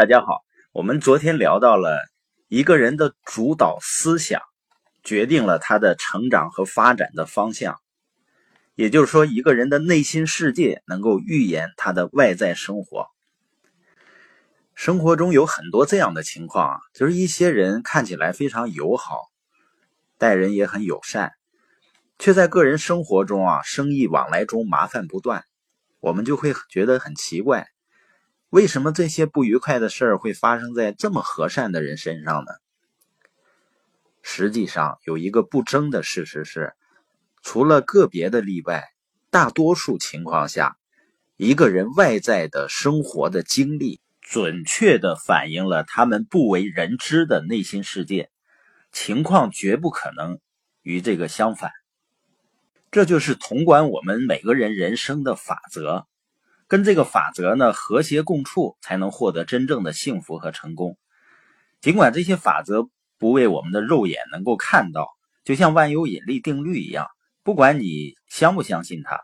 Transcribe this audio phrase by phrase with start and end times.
[0.00, 0.40] 大家好，
[0.72, 1.98] 我们昨天聊到了
[2.48, 4.40] 一个人的主导思想
[5.02, 7.78] 决定了他的成长和发展的方向，
[8.76, 13.08] 也就是说，一个人的内心世界能够预言他的外在生活。
[14.74, 19.24] 生活中有很多这样的情况啊，就是一些人看起来非常友好，
[20.16, 21.32] 待人也很友善，
[22.18, 25.44] 却在个人生活中啊，生意往来中麻烦不断，
[26.00, 27.66] 我们就会觉得很奇怪。
[28.50, 32.50] 为什么这些不愉快的事儿会发生在这么和善的人身上呢？
[34.22, 36.74] 实际上，有一个不争的事实是，
[37.42, 38.88] 除了个别的例外，
[39.30, 40.76] 大多数情况下，
[41.36, 48.30] 一个人外在的生活的经历，准确的反映了他们不为人知的内心世界，
[48.90, 50.40] 情况绝不可能
[50.82, 51.70] 与这个相反。
[52.90, 56.08] 这就是统管我们每个人人生的法则。
[56.70, 60.96] 跟这个法则呢和谐共处，才能获得真正的幸福和成功。
[61.80, 62.88] 尽管这些法则
[63.18, 65.08] 不为我们的肉眼能够看到，
[65.42, 67.08] 就像万有引力定律一样，
[67.42, 69.20] 不管你相不相信它，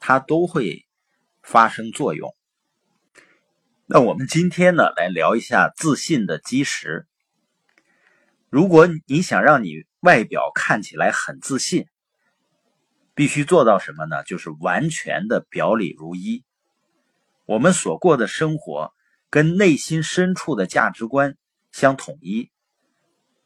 [0.00, 0.84] 它都会
[1.40, 2.34] 发生作用。
[3.86, 7.06] 那我们今天呢，来聊一下自信的基石。
[8.50, 11.86] 如果你想让你外表看起来很自信，
[13.14, 14.24] 必须做到什么呢？
[14.24, 16.42] 就是完全的表里如一。
[17.46, 18.92] 我们所过的生活
[19.30, 21.36] 跟内心深处的价值观
[21.70, 22.50] 相统一，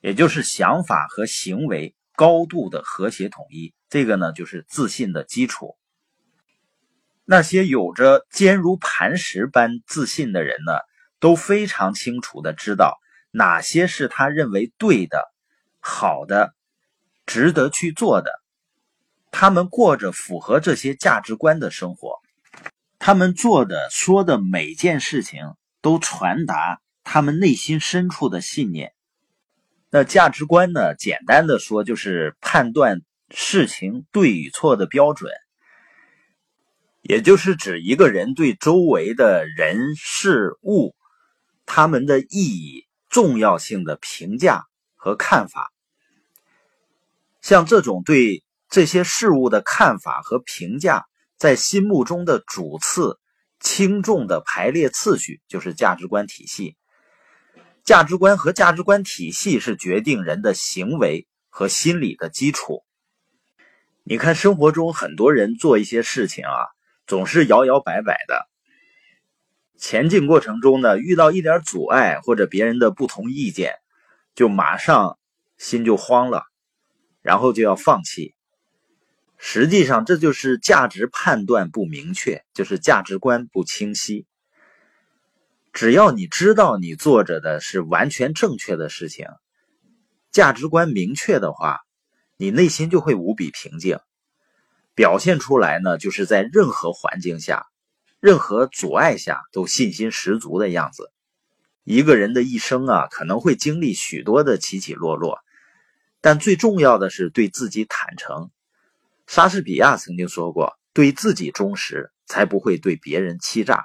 [0.00, 3.74] 也就是想法和行为高度的和谐统一。
[3.88, 5.76] 这个呢，就是自信的基础。
[7.24, 10.74] 那些有着坚如磐石般自信的人呢，
[11.18, 12.98] 都非常清楚的知道
[13.32, 15.28] 哪些是他认为对的、
[15.80, 16.54] 好的、
[17.26, 18.30] 值得去做的。
[19.32, 22.20] 他们过着符合这些价值观的生活。
[23.08, 25.40] 他们做的、说的每件事情，
[25.80, 28.92] 都传达他们内心深处的信念。
[29.88, 30.94] 那价值观呢？
[30.94, 35.32] 简单的说，就是判断事情对与错的标准，
[37.00, 40.94] 也就是指一个人对周围的人事物、
[41.64, 44.66] 他们的意义、重要性的评价
[44.96, 45.72] 和看法。
[47.40, 51.06] 像这种对这些事物的看法和评价。
[51.38, 53.18] 在心目中的主次
[53.60, 56.76] 轻重的排列次序，就是价值观体系。
[57.84, 62.84] 价值观和价值观体系是决定人的行为和心理的基础。
[64.02, 66.66] 你看，生活中很多人做一些事情啊，
[67.06, 68.48] 总是摇摇摆摆的。
[69.78, 73.76] 前进过程中呢，遇到一点阻碍或者别人的不同意见，
[74.34, 75.18] 就马上
[75.56, 76.42] 心就慌了，
[77.22, 78.34] 然后就要放弃。
[79.40, 84.26] 实际上，这就是价值判断不明确，就是价值观不清晰。
[85.72, 89.28] 只要你知道你做着的是完全正确的事情，
[90.32, 91.78] 价值观明确的话，
[92.36, 94.00] 你内心就会无比平静，
[94.96, 97.66] 表现出来呢，就是在任何环境下、
[98.18, 101.12] 任何阻碍下都信心十足的样子。
[101.84, 105.38] 一个人的一生啊，可能会经历许多的起起落落，
[106.20, 108.50] 但最重要的是对自己坦诚。
[109.28, 113.84] 莎士比亚曾经说过：“对自己忠实，才不会对别人欺诈。”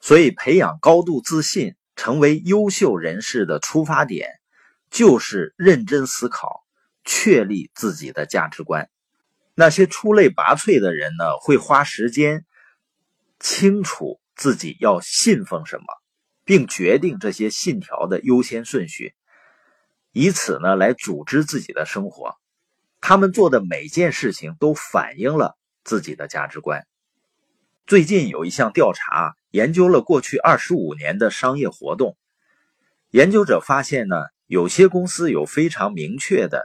[0.00, 4.30] 所以，培养高度自信，成为优秀人士的出发点，
[4.90, 6.64] 就是认真思考，
[7.04, 8.88] 确立自己的价值观。
[9.54, 12.46] 那些出类拔萃的人呢，会花时间
[13.38, 15.84] 清楚自己要信奉什么，
[16.42, 19.14] 并决定这些信条的优先顺序，
[20.12, 22.34] 以此呢来组织自己的生活。
[23.06, 26.86] 他们做的每件事情都反映了自己的价值观。
[27.86, 32.16] 最近有一项调查研究了过去二十五年的商业活动，
[33.10, 34.16] 研究者发现呢，
[34.46, 36.62] 有些公司有非常明确的，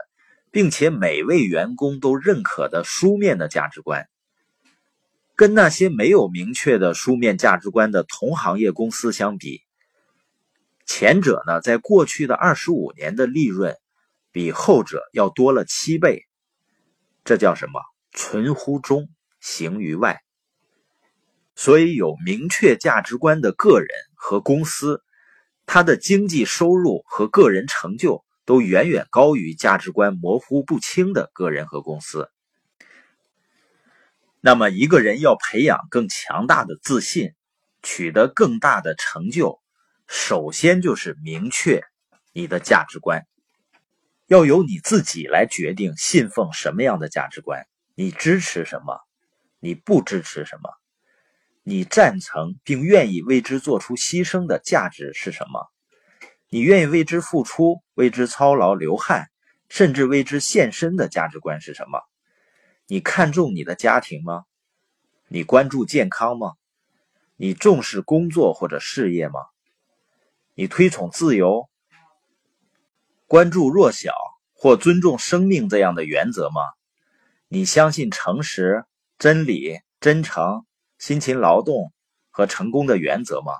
[0.50, 4.08] 并且每位员工都认可的书面的价值观，
[5.36, 9.60] 跟那些没有明确的书面价值观的同行业公司相比，
[10.86, 13.76] 前者呢，在过去的二十五年的利润
[14.32, 16.24] 比后者要多了七倍。
[17.24, 17.80] 这叫什么？
[18.12, 19.08] 存乎中，
[19.40, 20.20] 行于外。
[21.54, 25.02] 所以，有明确价值观的个人和公司，
[25.66, 32.30] 他的经济收入和个人成就都远远高于价值观模糊不清的个人和公司。
[34.40, 37.34] 那么，一个人要培养更强大的自信，
[37.82, 39.60] 取得更大的成就，
[40.08, 41.82] 首先就是明确
[42.32, 43.26] 你的价值观。
[44.30, 47.66] 要由你自己来决定信奉什么样的价值观，
[47.96, 49.00] 你支持什么，
[49.58, 50.70] 你不支持什么。
[51.64, 55.66] 你赞成并愿意为之做出牺牲的价值是什么？
[56.48, 59.26] 你愿意为之付出、为之操劳流汗，
[59.68, 62.00] 甚至为之献身的价值观是什么？
[62.86, 64.44] 你看重你的家庭吗？
[65.26, 66.52] 你关注健康吗？
[67.34, 69.40] 你重视工作或者事业吗？
[70.54, 71.68] 你推崇自由、
[73.30, 74.12] 关注弱小
[74.54, 76.62] 或尊重生命这样的原则吗？
[77.46, 78.84] 你相信诚实、
[79.20, 80.66] 真理、真诚、
[80.98, 81.92] 辛勤劳动
[82.30, 83.52] 和成功的原则吗？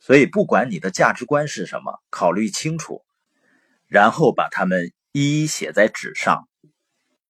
[0.00, 3.04] 所以，不管你的价值观是什么，考虑清楚，
[3.86, 6.48] 然后把它们一一写在纸上。